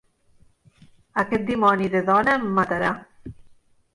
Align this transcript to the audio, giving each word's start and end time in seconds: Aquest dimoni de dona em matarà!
Aquest 1.23 1.45
dimoni 1.51 1.91
de 1.95 2.03
dona 2.09 2.35
em 2.39 2.47
matarà! 2.61 2.91